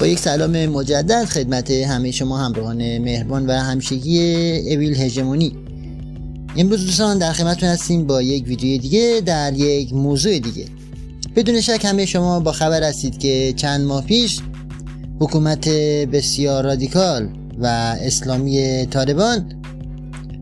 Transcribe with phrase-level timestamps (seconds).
[0.00, 4.18] با یک سلام مجدد خدمت همه شما همراهان مهربان و همشگی
[4.74, 5.56] اویل هژمونی.
[6.56, 10.66] امروز دوستان در خدمتتون هستیم با یک ویدیو دیگه در یک موضوع دیگه.
[11.36, 14.40] بدون شک همه شما با خبر هستید که چند ماه پیش
[15.20, 15.68] حکومت
[16.12, 17.66] بسیار رادیکال و
[18.00, 19.62] اسلامی طالبان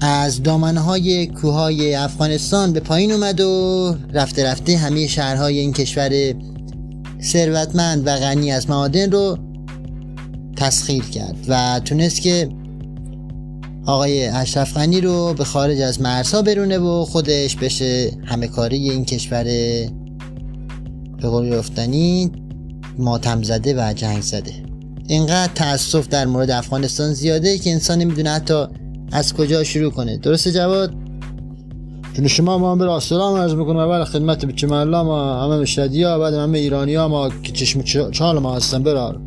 [0.00, 6.34] از دامنهای کوههای افغانستان به پایین اومد و رفته رفته همه شهرهای این کشور
[7.22, 9.38] ثروتمند و غنی از معادن رو
[10.56, 12.48] تسخیر کرد و تونست که
[13.86, 19.04] آقای اشرف غنی رو به خارج از مرزها برونه و خودش بشه همه کاری این
[19.04, 22.32] کشور به قول رفتنی
[22.98, 24.52] ماتم زده و جنگ زده
[25.08, 28.64] اینقدر تاسف در مورد افغانستان زیاده که انسان نمی‌دونه حتی
[29.12, 30.16] از کجا شروع کنه.
[30.16, 31.01] درسته جواد؟
[32.14, 36.18] جون شما ما به سلام عرض می‌کنم اول خدمت به الله ما همه مشهدی ها
[36.18, 39.20] بعد همه ایرانی ها ما که چشم چال ما هستن برار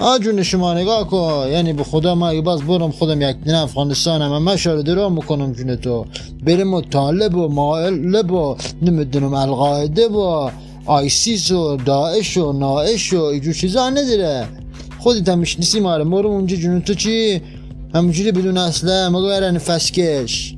[0.00, 4.22] آ جون شما نگاه کن یعنی به خدا ما باز برم خودم یک دین افغانستان
[4.22, 6.06] هم مشاره درام می‌کنم جون تو
[6.44, 10.50] بریم و طالب و مائلب و نمی‌دونم القاعده و
[10.86, 14.48] آیسیس و داعش و ناعش و اینجور چیزا نداره
[14.98, 17.40] خودت هم میشنیسی ما رو اونجا جون تو چی
[17.94, 20.55] همونجوری بدون اصلا مگه برن فسکش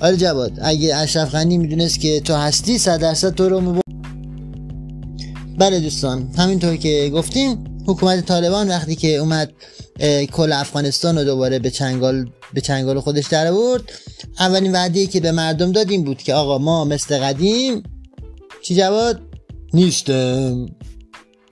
[0.00, 3.80] آره جواد اگه اشرف غنی می‌دونست که تو هستی صد درصد تو رو مبا...
[5.58, 9.52] بله دوستان همینطور که گفتیم حکومت طالبان وقتی که اومد
[10.32, 13.82] کل افغانستان رو دوباره به چنگال به چنگال خودش در آورد
[14.38, 17.82] اولین وعده که به مردم دادیم بود که آقا ما مثل قدیم
[18.62, 19.20] چی جواد؟
[19.74, 20.66] نیستم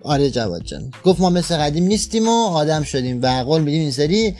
[0.02, 3.90] آره جواد جان گفت ما مثل قدیم نیستیم و آدم شدیم و قول میدیم این
[3.90, 4.34] سری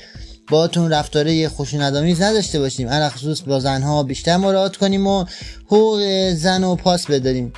[0.50, 2.89] باتون رفتاره خشونت‌آمیز نداشته باشیم.
[2.89, 5.24] علاوه خصوص با زنها بیشتر مراعات کنیم و
[5.67, 7.52] حقوق زن و پاس بداریم.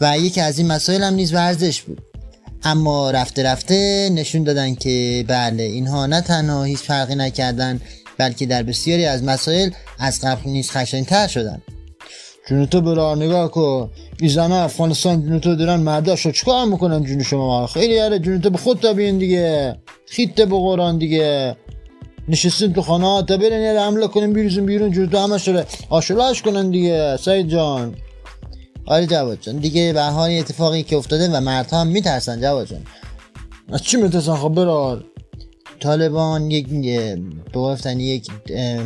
[0.00, 2.00] و یکی از این مسائل هم نیز ورزش بود.
[2.62, 7.80] اما رفته رفته نشون دادن که بله اینها نه تنها هیچ فرقی نکردن
[8.18, 11.62] بلکه در بسیاری از مسائل از قبل نیز خشنتر شدن.
[12.48, 13.90] جون تو برا نگاه کن.
[14.20, 18.58] این افغانستان جون تو دارن مرداشو چیکار می‌کنن جون شما؟ خیلی یاره جون تو به
[18.58, 19.76] خود تا دیگه.
[20.06, 21.56] خیته به قرآن دیگه.
[22.28, 26.70] نشستیم تو خانه تا برین یه حمله کنیم بیرون بیرون جور همه شده آشلاش کنن
[26.70, 27.94] دیگه سعید جان.
[28.86, 29.56] آره جواد جان.
[29.56, 32.80] دیگه به حال اتفاقی که افتاده و مردها هم میترسن جواد جان.
[33.72, 35.04] از چی میترسن؟ خب برار
[35.80, 36.68] طالبان یک
[37.54, 38.30] گفتن یک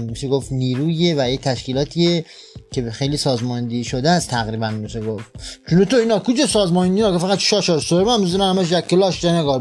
[0.09, 2.25] میشه گفت نیرویه و یک تشکیلاتیه
[2.73, 5.31] که خیلی سازماندهی شده است تقریبا میشه گفت.
[5.71, 9.21] چون تو اینا کجا سازماندهی؟ که فقط شاش سرما می‌زنن همش یک کلاش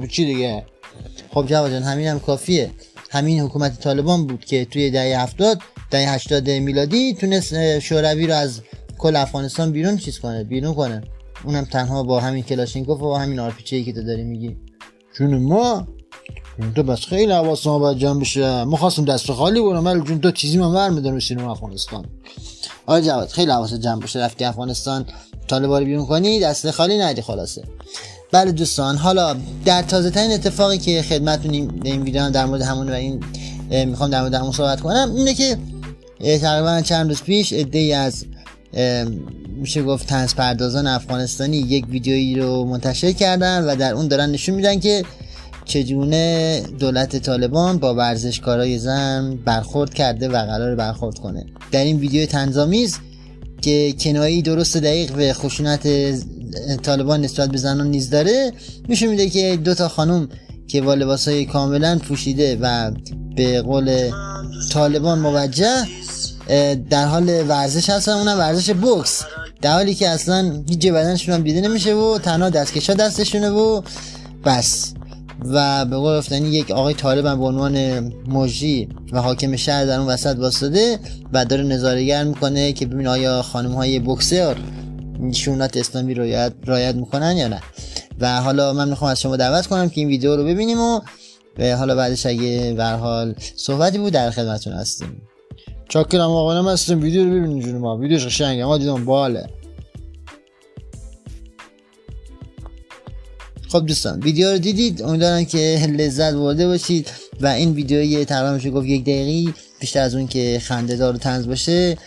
[0.10, 0.66] چی دیگه؟
[1.34, 2.72] خب جواد جان همین هم کافیه.
[3.12, 5.60] همین حکومت طالبان بود که توی دهه 70
[5.92, 8.62] دهه 80 میلادی تونست شوروی رو از
[8.98, 11.02] کل افغانستان بیرون چیز کنه بیرون کنه.
[11.44, 14.58] اونم تنها با همین کلاشینکوف و همین آرپیچه که تو داری میگی.
[15.18, 15.88] جون ما
[16.76, 18.64] تو بس خیلی حواس ما باید جمع بشه.
[18.64, 22.06] ما خواستم دست خالی برم ولی جون تو چیزی من برمیدارم سینما افغانستان.
[22.86, 24.20] آره جواد خیلی حواس جمع بشه.
[24.20, 25.06] رفتی افغانستان
[25.48, 27.64] طالبان بیرون کنی دست خالی ندی خلاصه.
[28.32, 32.94] بله دوستان حالا در تازه ترین اتفاقی که خدمتتون این ویدیو در مورد همون و
[32.94, 33.24] این
[33.86, 35.58] می‌خوام در مورد همون صحبت کنم اینه که
[36.20, 38.26] تقریبا چند روز پیش ای از
[39.56, 44.56] میشه گفت تنس پردازان افغانستانی یک ویدیویی رو منتشر کردن و در اون دارن نشون
[44.56, 45.04] میدن که
[45.66, 51.46] چجونه دولت طالبان با ورزشکارای زن برخورد کرده و قرار برخورد کنه.
[51.72, 52.98] در این ویدیو تنظامیز
[53.62, 55.88] که کنایی درست دقیق به خشونت
[56.84, 58.52] طالبان نسبت به زنان نیز داره
[58.88, 60.30] میشه میده که دو تا خانم
[60.68, 62.92] که با لباس های کاملا پوشیده و
[63.36, 64.12] به قول
[64.72, 65.86] طالبان موجه
[66.90, 69.24] در حال ورزش هستن اونم ورزش بوکس.
[69.62, 73.82] در حالی که اصلا هیچ بدنشون هم دیده نمیشه و تنها دستکشا دستشونه و
[74.46, 74.94] بس.
[75.46, 80.00] و به قول افتانی یک آقای طالب هم به عنوان مجری و حاکم شهر در
[80.00, 81.00] اون وسط واسطه
[81.34, 84.56] و داره نظارگر می‌کنه که ببین آیا خانم های بوکسر
[85.34, 87.62] شونات اسلامی رایت رایت می‌کنن یا نه.
[88.20, 91.02] و حالا من می‌خوام از شما دعوت کنم که این ویدیو رو ببینیم و
[91.60, 95.22] حالا بعدش اگه به حال صحبتی بود در خدمتتون هستیم.
[95.90, 97.98] چاکرم آقا هستیم ویدیو رو ببینید جون ما.
[97.98, 98.66] ویدیوش قشنگه.
[98.66, 99.50] ما دیدم باله.
[103.70, 107.10] خب دوستان ویدیو رو دیدید؟ امیدوارم که لذت برده باشید
[107.42, 111.18] و این ویدیوی تقریبا میشه گفت یک دقیقی بیشتر از اون که خنده دار و
[111.18, 111.98] تنز باشه.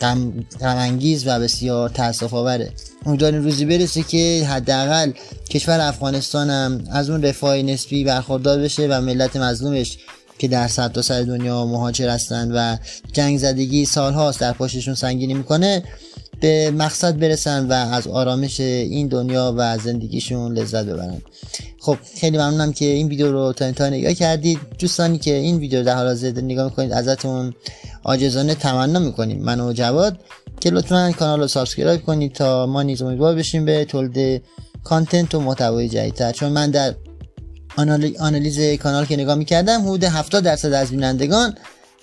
[0.00, 2.72] غم انگیز و بسیار تاسف آوره
[3.06, 5.12] امیدواریم روزی برسه که حداقل
[5.50, 9.98] کشور افغانستان هم از اون رفاه نسبی برخوردار بشه و ملت مظلومش
[10.38, 12.76] که در صد تا سر دنیا مهاجر هستن و
[13.12, 15.82] جنگ زدگی سالهاست در پاششون سنگینی می‌کنه
[16.40, 21.22] به مقصد برسن و از آرامش این دنیا و زندگیشون لذت ببرن.
[21.80, 24.58] خب خیلی ممنونم که این ویدیو رو تا انتها نگاه کردید.
[24.78, 27.54] دوستانی که این ویدیو در حال حاضر نگاه می‌کنید ازتون
[28.08, 29.42] عاجزانه تمنا می‌کنیم.
[29.42, 30.18] من و جواد
[30.60, 34.42] که لطفا کانال رو subscribe کنید تا ما نیز امیدوار بشیم به تولید
[34.84, 36.32] content و محتوای جدیدتر.
[36.32, 36.94] چون من در
[38.18, 41.54] آنالیز کانال که نگاه می‌کردم حدود 70 درصد از بینندگان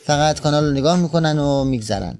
[0.04, 2.18] فقط کانال رو نگاه می‌کنن و میگذرن.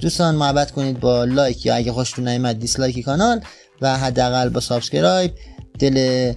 [0.00, 3.40] دوستان محبت کنید با لایک یا اگه خوشتون نیامد dislike کانال
[3.80, 5.32] و حداقل با subscribe.
[5.78, 6.32] دل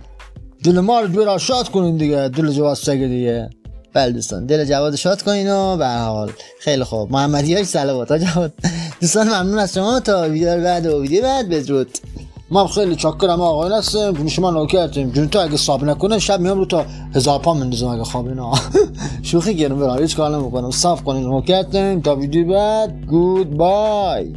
[0.64, 2.30] دل ما رو شاد کنین دیگه.
[2.30, 3.50] دل جواد دیگه.
[3.94, 7.12] بله دوستان دل جواد شاد کنین و به حال خیلی خوب.
[7.12, 8.54] محمدی های سلامات جواد
[9.02, 10.00] دوستان ممنون از شما.
[10.00, 11.98] تا ویدیو بعد و ویدیو بعد بدرود.
[12.52, 16.58] ما خیلی چاکرم آقا هستم جون شما نوکرتیم جون تو اگه صاب نکنه شب میام
[16.58, 16.86] رو تا
[17.16, 18.54] هزار پا مندازم اگه خواب اینا.
[19.24, 20.72] شوخی گرم برای هیچ کار نمی‌کنم.
[20.72, 23.06] صاف کنین نوکرتیم تا ویدیو بعد.
[23.06, 24.34] گود بای